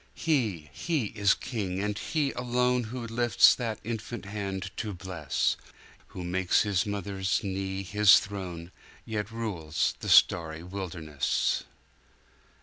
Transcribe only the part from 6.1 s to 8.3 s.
makes His mother's knee His